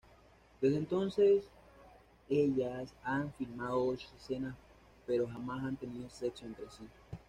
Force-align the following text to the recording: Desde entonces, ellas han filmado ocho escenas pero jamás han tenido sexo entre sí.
Desde 0.59 0.77
entonces, 0.77 1.43
ellas 2.27 2.91
han 3.03 3.31
filmado 3.33 3.85
ocho 3.85 4.07
escenas 4.17 4.55
pero 5.05 5.27
jamás 5.27 5.63
han 5.63 5.75
tenido 5.77 6.09
sexo 6.09 6.43
entre 6.47 6.67
sí. 6.71 6.89